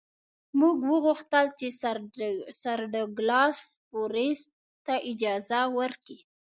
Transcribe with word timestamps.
موږ 0.59 0.77
وغوښتل 0.91 1.45
چې 1.59 1.67
سر 2.61 2.79
ډاګلاس 2.93 3.59
فورسیت 3.89 4.49
ته 4.85 4.95
اجازه 5.11 5.59
ورکړي. 5.79 6.17